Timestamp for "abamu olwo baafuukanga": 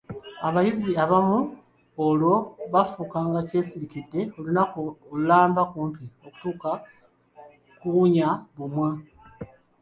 1.03-3.39